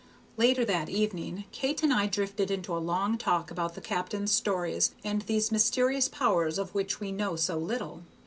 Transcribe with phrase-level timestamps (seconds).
[0.35, 4.95] Later that evening Kate and I drifted into a long talk about the captain's stories
[5.03, 8.01] and these mysterious powers of which we know so little.